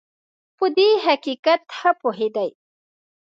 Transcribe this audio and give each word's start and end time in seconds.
په 0.57 0.65
دې 0.75 0.89
حقیقت 1.05 1.61
ښه 1.75 1.91
پوهېدی. 2.01 2.49